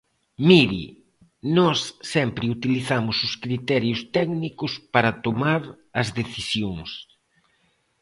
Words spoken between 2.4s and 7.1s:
utilizamos os criterios técnicos para tomar as decisións.